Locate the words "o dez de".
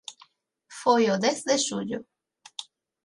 1.13-1.55